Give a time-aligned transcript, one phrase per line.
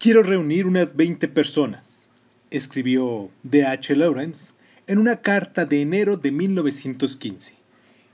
[0.00, 2.08] Quiero reunir unas 20 personas,
[2.50, 3.66] escribió D.
[3.66, 3.94] H.
[3.94, 4.54] Lawrence
[4.86, 7.56] en una carta de enero de 1915,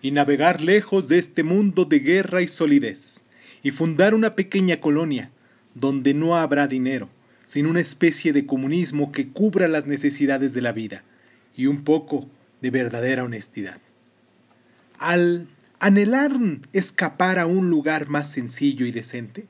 [0.02, 3.26] y navegar lejos de este mundo de guerra y solidez,
[3.62, 5.30] y fundar una pequeña colonia
[5.76, 7.08] donde no habrá dinero,
[7.44, 11.04] sino una especie de comunismo que cubra las necesidades de la vida
[11.56, 12.28] y un poco
[12.62, 13.80] de verdadera honestidad.
[14.98, 15.46] Al
[15.78, 16.32] anhelar
[16.72, 19.46] escapar a un lugar más sencillo y decente,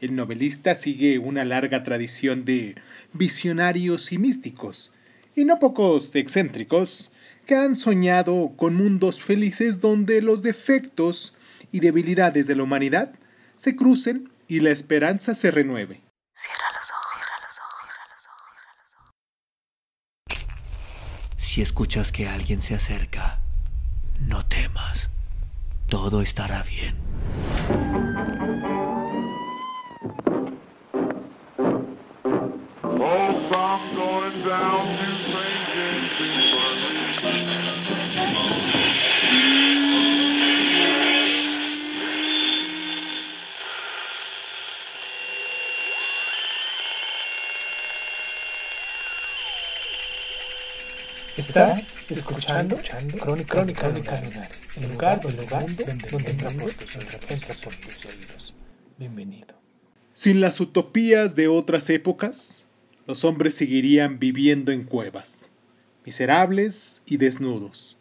[0.00, 2.76] el novelista sigue una larga tradición de
[3.12, 4.92] visionarios y místicos,
[5.36, 7.12] y no pocos excéntricos,
[7.46, 11.34] que han soñado con mundos felices donde los defectos
[11.72, 13.12] y debilidades de la humanidad
[13.54, 16.00] se crucen y la esperanza se renueve.
[16.32, 18.94] Cierra los ojos, cierra los ojos, cierra los ojos, cierra los
[20.38, 21.44] ojos.
[21.44, 23.40] Si escuchas que alguien se acerca,
[24.20, 25.10] no temas.
[25.88, 26.96] Todo estará bien.
[51.36, 52.78] Estás escuchando,
[53.18, 54.20] Crónica, Crónica, Crónica
[54.76, 56.50] el lugar, el lugar donde, donde entra
[57.62, 58.54] por tus oídos.
[58.96, 59.54] Bienvenido.
[60.14, 62.69] Sin las utopías de otras épocas,
[63.10, 65.50] los hombres seguirían viviendo en cuevas,
[66.06, 67.96] miserables y desnudos.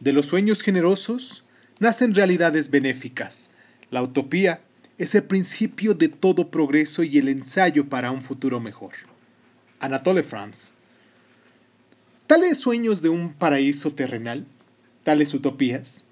[0.00, 1.44] De los sueños generosos
[1.78, 3.50] nacen realidades benéficas.
[3.90, 4.62] La utopía
[4.96, 8.94] es el principio de todo progreso y el ensayo para un futuro mejor.
[9.78, 10.72] Anatole France.
[12.26, 14.46] Tales sueños de un paraíso terrenal,
[15.02, 16.06] tales utopías,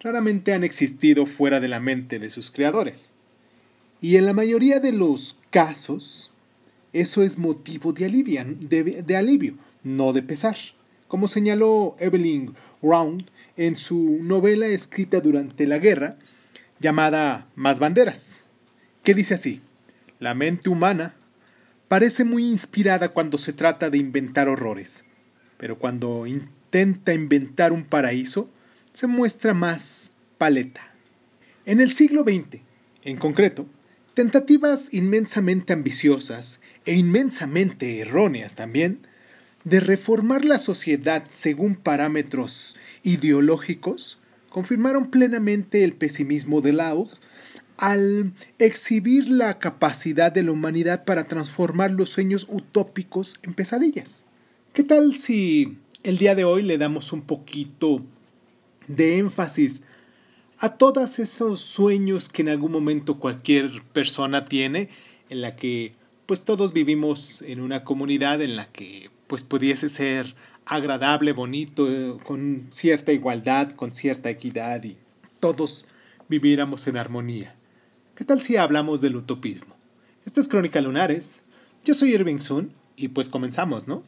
[0.00, 3.14] raramente han existido fuera de la mente de sus creadores.
[4.02, 6.32] Y en la mayoría de los casos,
[7.00, 10.56] eso es motivo de, de, alivio, no de pesar,
[11.06, 16.16] como señaló Evelyn Round en su novela escrita durante la guerra,
[16.80, 18.46] llamada Más banderas,
[19.02, 19.60] que dice así,
[20.18, 21.14] la mente humana
[21.88, 25.04] parece muy inspirada cuando se trata de inventar horrores,
[25.56, 28.50] pero cuando intenta inventar un paraíso,
[28.92, 30.80] se muestra más paleta.
[31.64, 32.60] En el siglo XX,
[33.02, 33.66] en concreto,
[34.18, 39.06] tentativas inmensamente ambiciosas e inmensamente erróneas también,
[39.62, 47.10] de reformar la sociedad según parámetros ideológicos, confirmaron plenamente el pesimismo de Laud
[47.76, 54.26] al exhibir la capacidad de la humanidad para transformar los sueños utópicos en pesadillas.
[54.72, 58.04] ¿Qué tal si el día de hoy le damos un poquito
[58.88, 59.82] de énfasis
[60.60, 64.88] a todos esos sueños que en algún momento cualquier persona tiene,
[65.30, 65.94] en la que
[66.26, 70.34] pues todos vivimos en una comunidad en la que pues pudiese ser
[70.66, 74.96] agradable, bonito, con cierta igualdad, con cierta equidad y
[75.40, 75.86] todos
[76.28, 77.54] viviéramos en armonía.
[78.14, 79.76] ¿Qué tal si hablamos del utopismo?
[80.26, 81.42] Esto es Crónica Lunares.
[81.84, 84.02] Yo soy Irving Sun y pues comenzamos, ¿no?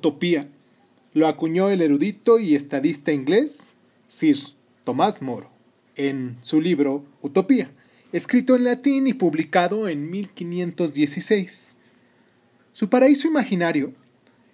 [0.00, 0.48] Utopía
[1.12, 3.74] lo acuñó el erudito y estadista inglés
[4.08, 4.38] Sir
[4.84, 5.50] Tomás Moro
[5.94, 7.70] en su libro Utopía,
[8.12, 11.76] escrito en latín y publicado en 1516.
[12.72, 13.92] Su paraíso imaginario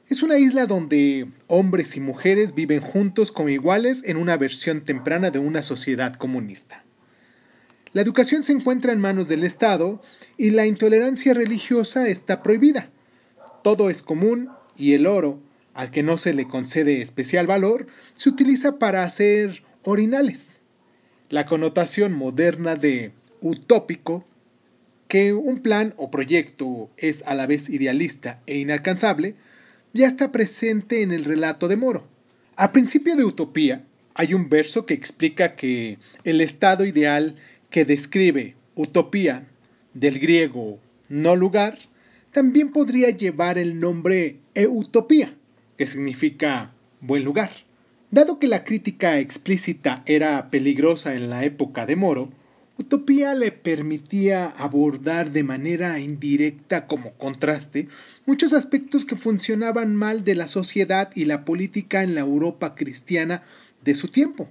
[0.09, 5.31] es una isla donde hombres y mujeres viven juntos como iguales en una versión temprana
[5.31, 6.85] de una sociedad comunista.
[7.93, 10.03] La educación se encuentra en manos del Estado
[10.37, 12.91] y la intolerancia religiosa está prohibida
[13.67, 15.41] todo es común y el oro,
[15.75, 20.63] al que no se le concede especial valor, se utiliza para hacer orinales.
[21.29, 24.25] La connotación moderna de utópico,
[25.09, 29.35] que un plan o proyecto es a la vez idealista e inalcanzable,
[29.93, 32.07] ya está presente en el relato de Moro.
[32.57, 33.85] A principio de Utopía
[34.15, 37.37] hay un verso que explica que el estado ideal
[37.71, 39.47] que describe Utopía,
[39.95, 41.79] del griego no lugar,
[42.37, 45.35] también podría llevar el nombre Eutopía,
[45.79, 47.51] que significa buen lugar.
[48.11, 52.29] Dado que la crítica explícita era peligrosa en la época de Moro,
[52.77, 57.89] Utopía le permitía abordar de manera indirecta como contraste
[58.27, 63.45] muchos aspectos que funcionaban mal de la sociedad y la política en la Europa cristiana
[63.83, 64.47] de su tiempo.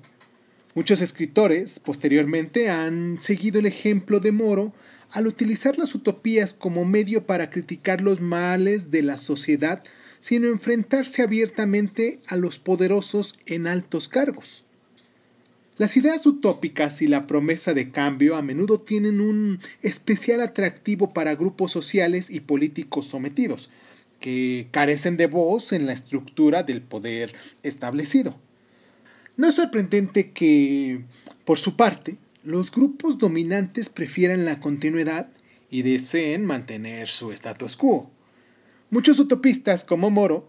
[0.73, 4.73] Muchos escritores posteriormente han seguido el ejemplo de Moro
[5.11, 9.83] al utilizar las utopías como medio para criticar los males de la sociedad,
[10.19, 14.65] sino enfrentarse abiertamente a los poderosos en altos cargos.
[15.77, 21.35] Las ideas utópicas y la promesa de cambio a menudo tienen un especial atractivo para
[21.35, 23.71] grupos sociales y políticos sometidos,
[24.21, 28.37] que carecen de voz en la estructura del poder establecido.
[29.35, 31.01] No es sorprendente que,
[31.43, 35.29] por su parte, los grupos dominantes prefieran la continuidad
[35.71, 38.11] y deseen mantener su status quo.
[38.91, 40.47] Muchos utopistas como Moro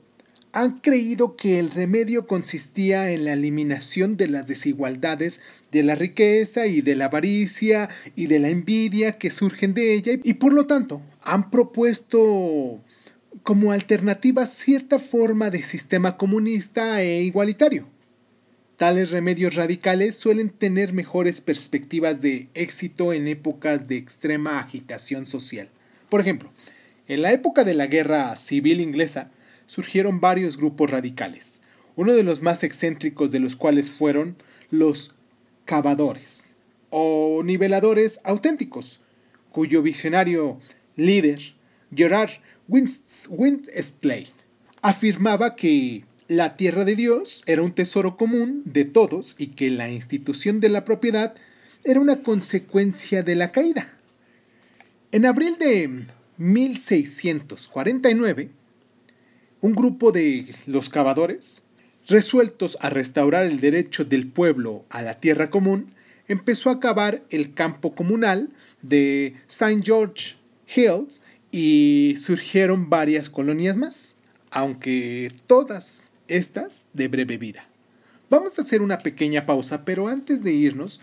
[0.52, 5.40] han creído que el remedio consistía en la eliminación de las desigualdades,
[5.72, 10.12] de la riqueza y de la avaricia y de la envidia que surgen de ella
[10.22, 12.82] y por lo tanto han propuesto
[13.42, 17.95] como alternativa cierta forma de sistema comunista e igualitario.
[18.76, 25.70] Tales remedios radicales suelen tener mejores perspectivas de éxito en épocas de extrema agitación social.
[26.10, 26.52] Por ejemplo,
[27.08, 29.30] en la época de la Guerra Civil Inglesa,
[29.64, 31.62] surgieron varios grupos radicales,
[31.96, 34.36] uno de los más excéntricos de los cuales fueron
[34.70, 35.14] los
[35.64, 36.54] cavadores
[36.90, 39.00] o niveladores auténticos,
[39.50, 40.60] cuyo visionario
[40.96, 41.54] líder,
[41.94, 42.30] Gerard
[42.68, 44.28] Windstley,
[44.82, 49.90] afirmaba que la tierra de Dios era un tesoro común de todos y que la
[49.90, 51.34] institución de la propiedad
[51.84, 53.92] era una consecuencia de la caída.
[55.12, 56.06] En abril de
[56.38, 58.50] 1649,
[59.60, 61.62] un grupo de los cavadores,
[62.08, 65.92] resueltos a restaurar el derecho del pueblo a la tierra común,
[66.28, 68.50] empezó a cavar el campo comunal
[68.82, 69.80] de St.
[69.84, 70.34] George
[70.74, 71.22] Hills
[71.52, 74.16] y surgieron varias colonias más,
[74.50, 77.66] aunque todas estas de breve vida.
[78.28, 81.00] Vamos a hacer una pequeña pausa, pero antes de irnos,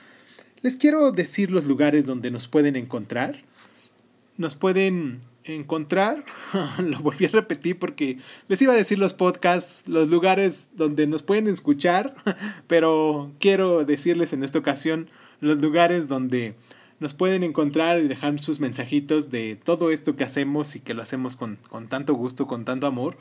[0.61, 3.37] les quiero decir los lugares donde nos pueden encontrar.
[4.37, 6.23] Nos pueden encontrar,
[6.79, 8.17] lo volví a repetir porque
[8.47, 12.13] les iba a decir los podcasts, los lugares donde nos pueden escuchar,
[12.67, 15.09] pero quiero decirles en esta ocasión
[15.41, 16.55] los lugares donde
[16.99, 21.01] nos pueden encontrar y dejar sus mensajitos de todo esto que hacemos y que lo
[21.01, 23.17] hacemos con, con tanto gusto, con tanto amor.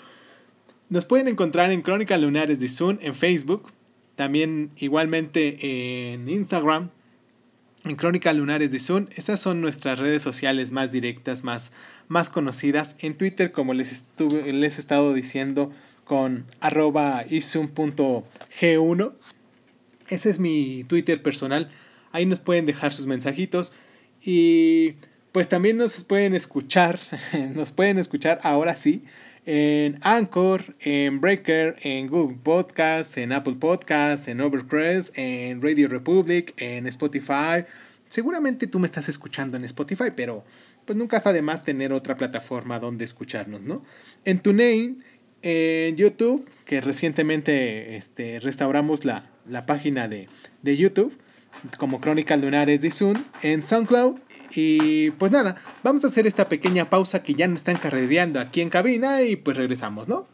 [0.92, 3.72] Nos pueden encontrar en Crónica Lunares de Zoom en Facebook,
[4.14, 6.90] también igualmente en Instagram,
[7.84, 9.06] en Crónica Lunares de Zoom.
[9.16, 11.72] Esas son nuestras redes sociales más directas, más,
[12.08, 12.98] más conocidas.
[13.00, 15.72] En Twitter, como les, estuve, les he estado diciendo,
[16.04, 19.12] con arroba isum.g1.
[20.08, 21.70] Ese es mi Twitter personal.
[22.10, 23.72] Ahí nos pueden dejar sus mensajitos.
[24.22, 24.96] Y
[25.32, 27.00] pues también nos pueden escuchar.
[27.54, 29.04] nos pueden escuchar ahora sí
[29.44, 36.54] en Anchor, en Breaker, en Google Podcasts, en Apple Podcasts, en Overcrest, en Radio Republic,
[36.56, 37.64] en Spotify.
[38.08, 40.44] Seguramente tú me estás escuchando en Spotify, pero
[40.84, 43.84] pues nunca está de más tener otra plataforma donde escucharnos, ¿no?
[44.24, 45.02] En TuneIn,
[45.42, 50.28] en YouTube, que recientemente este, restauramos la, la página de,
[50.62, 51.18] de YouTube
[51.78, 54.18] como Crónica Lunares de Zoom en SoundCloud.
[54.54, 58.60] Y pues nada, vamos a hacer esta pequeña pausa que ya nos están carrereando aquí
[58.60, 60.26] en cabina y pues regresamos, ¿no?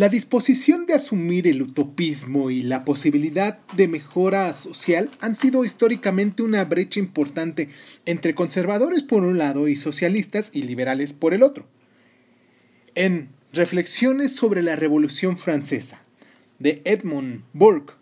[0.00, 6.42] La disposición de asumir el utopismo y la posibilidad de mejora social han sido históricamente
[6.42, 7.68] una brecha importante
[8.06, 11.68] entre conservadores por un lado y socialistas y liberales por el otro.
[12.94, 16.00] En Reflexiones sobre la Revolución Francesa,
[16.58, 17.92] de Edmund Burke,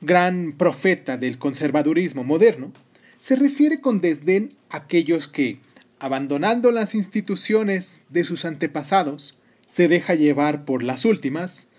[0.00, 2.72] gran profeta del conservadurismo moderno,
[3.20, 5.60] se refiere con desdén a aquellos que,
[6.00, 9.38] abandonando las instituciones de sus antepasados,
[9.72, 11.70] se deja llevar por las últimas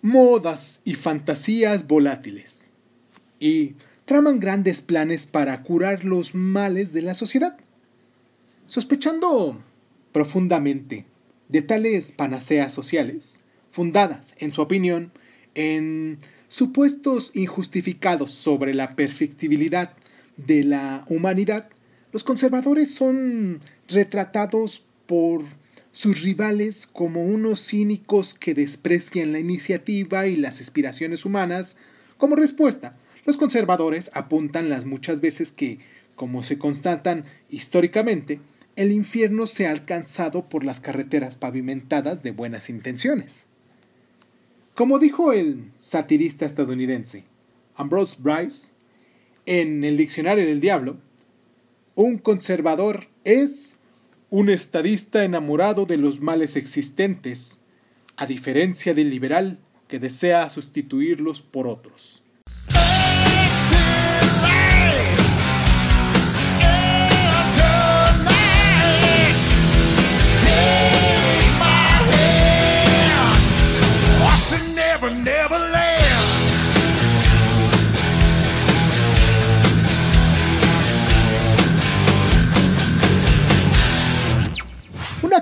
[0.00, 2.70] modas y fantasías volátiles
[3.38, 3.74] y
[4.06, 7.58] traman grandes planes para curar los males de la sociedad.
[8.64, 9.60] Sospechando
[10.10, 11.04] profundamente
[11.50, 15.12] de tales panaceas sociales, fundadas, en su opinión,
[15.54, 19.92] en supuestos injustificados sobre la perfectibilidad
[20.38, 21.68] de la humanidad,
[22.10, 25.42] los conservadores son retratados por
[25.94, 31.76] sus rivales como unos cínicos que desprecian la iniciativa y las aspiraciones humanas.
[32.18, 35.78] Como respuesta, los conservadores apuntan las muchas veces que,
[36.16, 38.40] como se constatan históricamente,
[38.74, 43.46] el infierno se ha alcanzado por las carreteras pavimentadas de buenas intenciones.
[44.74, 47.22] Como dijo el satirista estadounidense
[47.76, 48.72] Ambrose Bryce
[49.46, 50.96] en el Diccionario del Diablo,
[51.94, 53.78] un conservador es
[54.30, 57.60] un estadista enamorado de los males existentes,
[58.16, 62.23] a diferencia del liberal que desea sustituirlos por otros.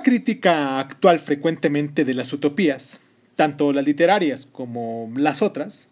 [0.03, 3.01] Crítica actual frecuentemente de las utopías,
[3.37, 5.91] tanto las literarias como las otras,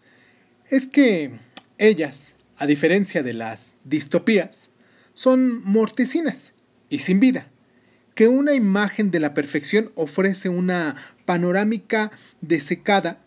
[0.69, 1.31] es que
[1.77, 4.71] ellas, a diferencia de las distopías,
[5.13, 6.55] son mortecinas
[6.89, 7.47] y sin vida,
[8.13, 13.21] que una imagen de la perfección ofrece una panorámica desecada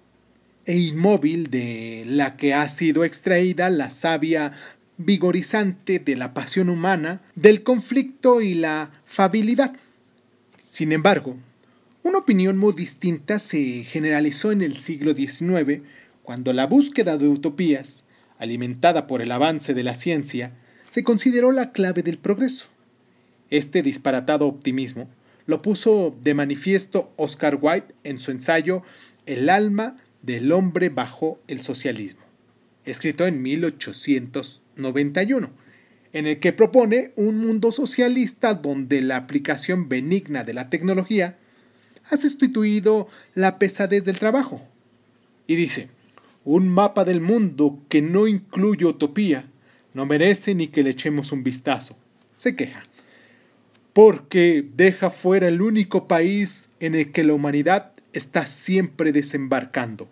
[0.67, 4.53] e inmóvil de la que ha sido extraída la savia
[4.97, 9.75] vigorizante de la pasión humana, del conflicto y la fabilidad.
[10.65, 11.37] Sin embargo,
[12.03, 15.83] una opinión muy distinta se generalizó en el siglo XIX,
[16.23, 18.07] cuando la búsqueda de utopías,
[18.39, 20.55] alimentada por el avance de la ciencia,
[20.89, 22.69] se consideró la clave del progreso.
[23.51, 25.07] Este disparatado optimismo
[25.45, 28.83] lo puso de manifiesto Oscar Wilde en su ensayo
[29.27, 32.23] El alma del hombre bajo el socialismo,
[32.87, 35.51] escrito en 1891,
[36.15, 41.37] en el que propone un mundo socialista donde la aplicación benigna de la tecnología
[42.09, 44.67] ha sustituido la pesadez del trabajo.
[45.47, 45.89] Y dice,
[46.45, 49.51] un mapa del mundo que no incluye utopía
[49.93, 51.99] no merece ni que le echemos un vistazo.
[52.37, 52.85] Se queja.
[53.93, 60.09] Porque deja fuera el único país en el que la humanidad está siempre desembarcando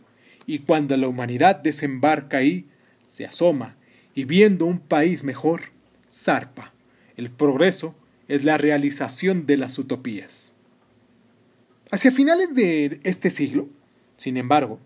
[0.46, 2.66] y cuando la humanidad desembarca ahí,
[3.06, 3.76] se asoma
[4.14, 5.71] y viendo un país mejor,
[6.12, 6.72] zarpa.
[7.16, 7.94] El progreso
[8.28, 10.54] es la realización de las utopías.
[11.90, 13.68] Hacia finales de este siglo,
[14.16, 14.78] sin embargo,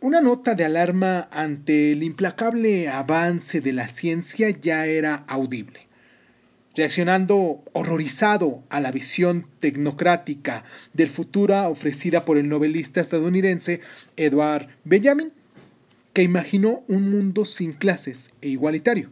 [0.00, 5.84] una nota de alarma ante el implacable avance de la ciencia ya era audible
[6.74, 13.80] reaccionando horrorizado a la visión tecnocrática del futuro ofrecida por el novelista estadounidense
[14.16, 15.32] Edward Benjamin,
[16.12, 19.10] que imaginó un mundo sin clases e igualitario.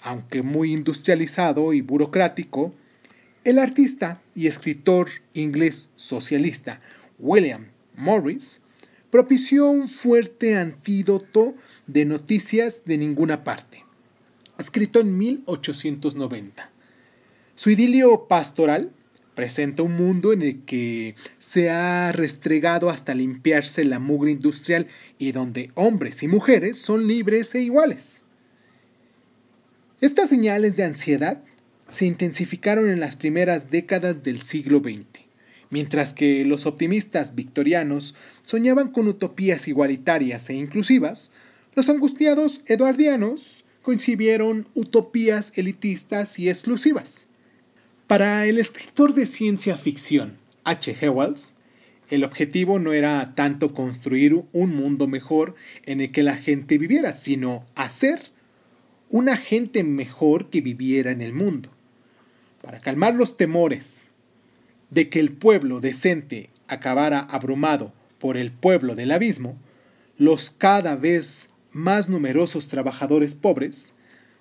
[0.00, 2.74] Aunque muy industrializado y burocrático,
[3.44, 6.80] el artista y escritor inglés socialista
[7.18, 8.62] William Morris
[9.10, 11.54] propició un fuerte antídoto
[11.86, 13.84] de noticias de ninguna parte,
[14.58, 16.76] escrito en 1890
[17.56, 18.92] su idilio pastoral
[19.34, 24.88] presenta un mundo en el que se ha restregado hasta limpiarse la mugre industrial
[25.18, 28.25] y donde hombres y mujeres son libres e iguales.
[30.02, 31.42] Estas señales de ansiedad
[31.88, 35.06] se intensificaron en las primeras décadas del siglo XX,
[35.70, 41.32] mientras que los optimistas victorianos soñaban con utopías igualitarias e inclusivas,
[41.74, 47.28] los angustiados eduardianos concibieron utopías elitistas y exclusivas.
[48.06, 50.94] Para el escritor de ciencia ficción H.
[50.94, 51.10] G.
[51.10, 51.56] Wells,
[52.10, 55.54] el objetivo no era tanto construir un mundo mejor
[55.86, 58.35] en el que la gente viviera, sino hacer
[59.10, 61.70] una gente mejor que viviera en el mundo.
[62.62, 64.08] Para calmar los temores
[64.90, 69.56] de que el pueblo decente acabara abrumado por el pueblo del abismo,
[70.18, 73.94] los cada vez más numerosos trabajadores pobres,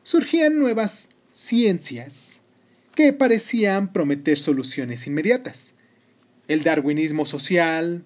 [0.03, 2.41] surgían nuevas ciencias
[2.95, 5.75] que parecían prometer soluciones inmediatas.
[6.47, 8.03] El darwinismo social,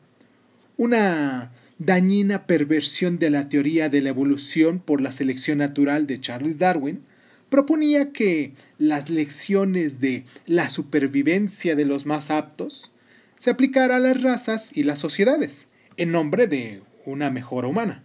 [0.78, 6.59] una dañina perversión de la teoría de la evolución por la selección natural de Charles
[6.59, 7.01] Darwin,
[7.50, 12.91] proponía que las lecciones de la supervivencia de los más aptos
[13.38, 18.03] se aplicara a las razas y las sociedades, en nombre de una mejora humana.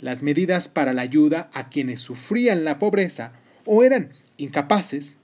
[0.00, 3.34] Las medidas para la ayuda a quienes sufrían la pobreza
[3.66, 5.18] o eran incapaces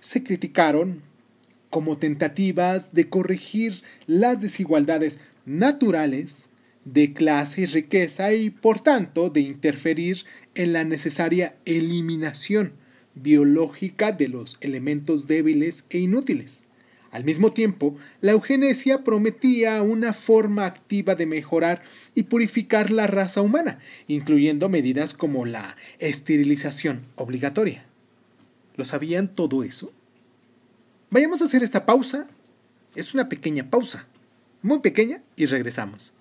[0.00, 1.02] se criticaron
[1.70, 6.50] como tentativas de corregir las desigualdades naturales
[6.92, 12.72] de clase y riqueza y por tanto de interferir en la necesaria eliminación
[13.14, 16.64] biológica de los elementos débiles e inútiles.
[17.10, 21.82] Al mismo tiempo, la eugenesia prometía una forma activa de mejorar
[22.14, 23.78] y purificar la raza humana,
[24.08, 27.84] incluyendo medidas como la esterilización obligatoria.
[28.76, 29.92] ¿Lo sabían todo eso?
[31.10, 32.28] Vayamos a hacer esta pausa.
[32.94, 34.06] Es una pequeña pausa,
[34.62, 36.17] muy pequeña, y regresamos.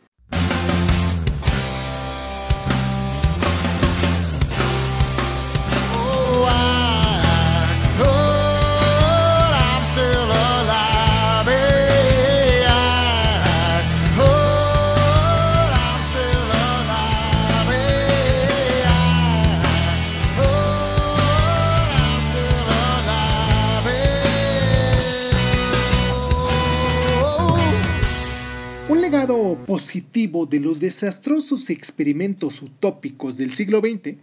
[29.77, 34.15] Positivo de los desastrosos experimentos utópicos del siglo XX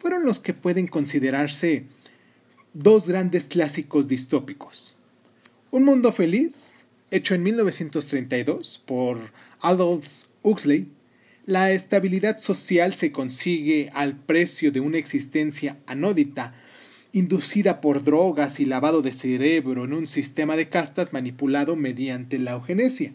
[0.00, 1.84] fueron los que pueden considerarse
[2.74, 4.98] dos grandes clásicos distópicos.
[5.70, 10.88] Un mundo feliz, hecho en 1932 por Aldous Huxley,
[11.46, 16.54] la estabilidad social se consigue al precio de una existencia anódita,
[17.12, 22.50] inducida por drogas y lavado de cerebro en un sistema de castas manipulado mediante la
[22.54, 23.12] eugenesia.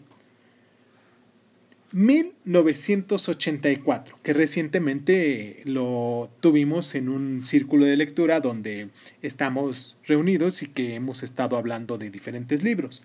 [1.92, 8.90] 1984, que recientemente lo tuvimos en un círculo de lectura donde
[9.22, 13.04] estamos reunidos y que hemos estado hablando de diferentes libros.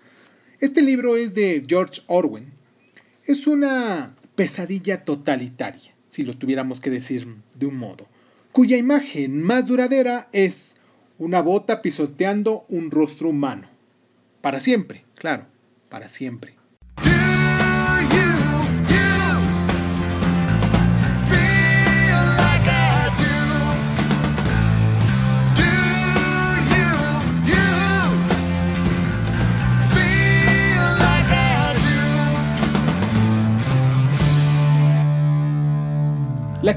[0.58, 2.46] Este libro es de George Orwell.
[3.26, 8.08] Es una pesadilla totalitaria, si lo tuviéramos que decir de un modo,
[8.52, 10.78] cuya imagen más duradera es
[11.18, 13.68] una bota pisoteando un rostro humano.
[14.40, 15.46] Para siempre, claro,
[15.88, 16.59] para siempre.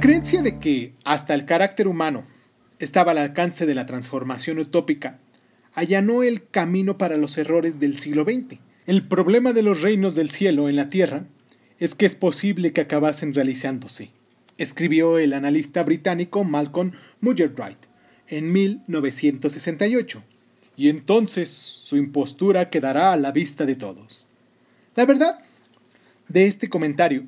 [0.03, 2.27] Creencia de que hasta el carácter humano
[2.77, 5.21] estaba al alcance de la transformación utópica
[5.73, 8.59] allanó el camino para los errores del siglo XX.
[8.85, 11.23] El problema de los reinos del cielo en la tierra
[11.79, 14.09] es que es posible que acabasen realizándose,
[14.57, 16.91] escribió el analista británico Malcolm
[17.21, 17.77] Muggeridge
[18.27, 20.21] en 1968,
[20.75, 24.27] y entonces su impostura quedará a la vista de todos.
[24.95, 25.39] La verdad
[26.27, 27.23] de este comentario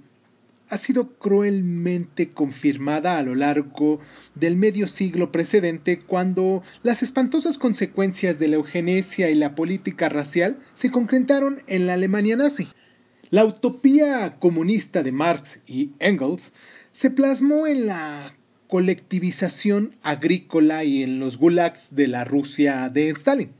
[0.69, 3.99] ha sido cruelmente confirmada a lo largo
[4.33, 10.57] del medio siglo precedente cuando las espantosas consecuencias de la eugenesia y la política racial
[10.73, 12.67] se concretaron en la Alemania nazi.
[13.29, 16.53] La utopía comunista de Marx y Engels
[16.91, 18.35] se plasmó en la
[18.67, 23.51] colectivización agrícola y en los gulags de la Rusia de Stalin.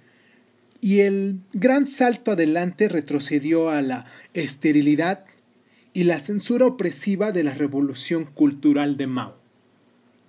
[0.82, 5.26] Y el gran salto adelante retrocedió a la esterilidad
[5.96, 9.34] y la censura opresiva de la revolución cultural de Mao.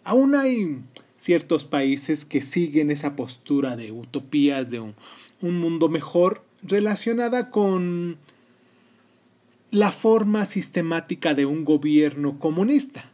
[0.05, 0.81] Aún hay
[1.19, 4.95] ciertos países que siguen esa postura de utopías de un,
[5.41, 8.17] mundo mejor relacionada con
[9.73, 13.11] la forma sistemática de un gobierno comunista.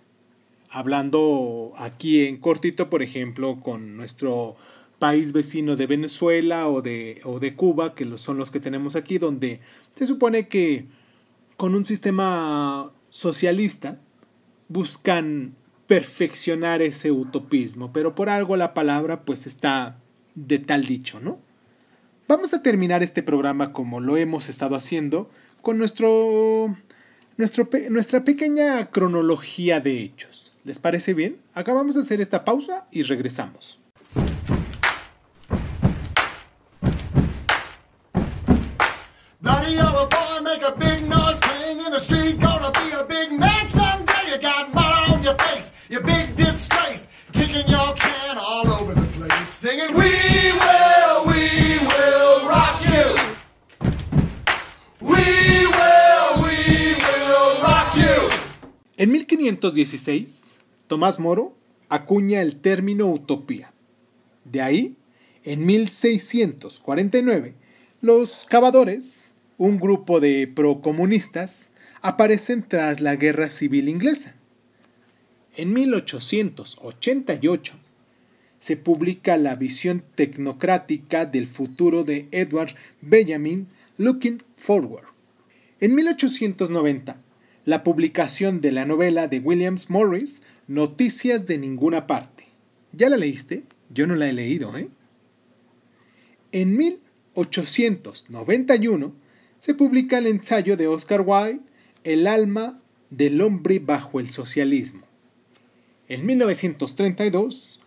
[0.68, 4.56] Hablando aquí en cortito, por ejemplo, con nuestro
[4.98, 9.60] país vecino de Venezuela o de, Cuba, que son los que tenemos aquí, donde
[9.94, 10.84] se supone que
[11.56, 13.98] con un sistema socialista
[14.68, 15.54] buscan
[15.86, 19.98] perfeccionar ese utopismo, pero por algo la palabra pues está
[20.34, 21.38] de tal dicho, ¿no?
[22.28, 25.28] Vamos a terminar este programa como lo hemos estado haciendo
[25.60, 26.74] con nuestro,
[27.36, 30.56] nuestro nuestra pequeña cronología de hechos.
[30.64, 31.36] ¿Les parece bien?
[31.52, 33.81] Acabamos de hacer esta pausa y regresamos.
[59.42, 61.56] 1516, Tomás Moro
[61.88, 63.72] acuña el término utopía.
[64.44, 64.94] De ahí,
[65.42, 67.54] en 1649,
[68.00, 74.36] los cavadores, un grupo de procomunistas, aparecen tras la Guerra Civil Inglesa.
[75.56, 77.74] En 1888
[78.60, 83.66] se publica la visión tecnocrática del futuro de Edward Benjamin
[83.98, 85.08] Looking Forward.
[85.80, 87.16] En 1890,
[87.64, 92.46] la publicación de la novela de Williams Morris, Noticias de ninguna parte.
[92.92, 93.64] ¿Ya la leíste?
[93.90, 94.88] Yo no la he leído, ¿eh?
[96.50, 99.14] En 1891
[99.58, 101.60] se publica el ensayo de Oscar Wilde,
[102.04, 105.02] El alma del hombre bajo el socialismo.
[106.08, 107.80] En 1932,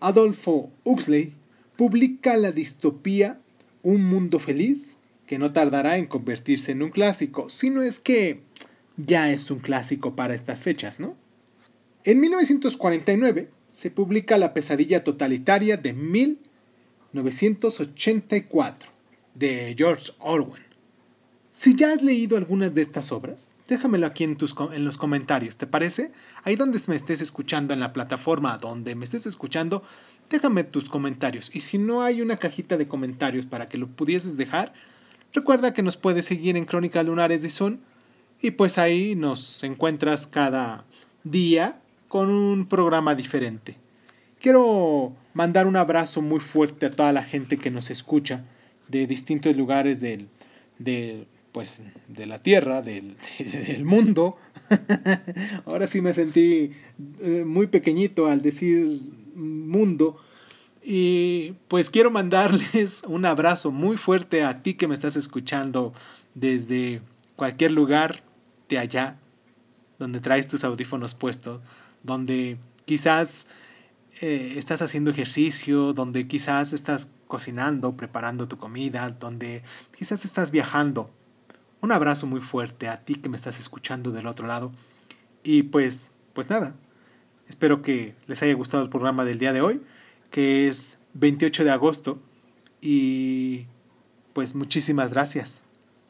[0.00, 1.34] Adolfo Huxley
[1.76, 3.38] publica la distopía
[3.82, 8.40] Un mundo feliz, que no tardará en convertirse en un clásico, si no es que
[9.06, 11.16] ya es un clásico para estas fechas, ¿no?
[12.04, 18.90] En 1949 se publica La pesadilla totalitaria de 1984
[19.34, 20.70] de George Orwell.
[21.52, 25.56] Si ya has leído algunas de estas obras, déjamelo aquí en, tus, en los comentarios,
[25.56, 26.12] ¿te parece?
[26.44, 29.82] Ahí donde me estés escuchando, en la plataforma donde me estés escuchando,
[30.30, 31.50] déjame tus comentarios.
[31.52, 34.72] Y si no hay una cajita de comentarios para que lo pudieses dejar,
[35.32, 37.80] recuerda que nos puedes seguir en Crónicas Lunares de Sun
[38.42, 40.84] Y pues ahí nos encuentras cada
[41.24, 43.76] día con un programa diferente.
[44.40, 48.44] Quiero mandar un abrazo muy fuerte a toda la gente que nos escucha
[48.88, 50.28] de distintos lugares del,
[51.52, 53.16] pues, de la Tierra, del,
[53.66, 54.38] del mundo.
[55.66, 56.72] Ahora sí me sentí
[57.20, 59.00] eh, muy pequeñito al decir
[59.34, 60.16] mundo.
[60.82, 65.92] Y pues quiero mandarles un abrazo muy fuerte a ti que me estás escuchando
[66.34, 67.02] desde
[67.36, 68.22] cualquier lugar
[68.70, 69.18] de allá,
[69.98, 71.60] donde traes tus audífonos puestos,
[72.02, 72.56] donde
[72.86, 73.48] quizás
[74.22, 79.62] eh, estás haciendo ejercicio, donde quizás estás cocinando, preparando tu comida, donde
[79.96, 81.10] quizás estás viajando.
[81.82, 84.72] Un abrazo muy fuerte a ti que me estás escuchando del otro lado.
[85.42, 86.74] Y pues, pues nada,
[87.48, 89.82] espero que les haya gustado el programa del día de hoy,
[90.30, 92.18] que es 28 de agosto.
[92.80, 93.66] Y
[94.32, 95.62] pues muchísimas gracias,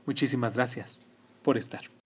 [0.06, 1.00] muchísimas gracias
[1.42, 1.99] por estar.